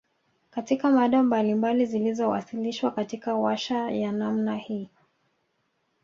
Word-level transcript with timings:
Katika 0.49 0.89
mada 0.91 1.23
mbalibali 1.23 1.85
zilizowasilishwa 1.85 2.91
katika 2.91 3.35
warsha 3.35 3.91
ya 3.91 4.11
namna 4.11 4.55
hii 4.57 4.89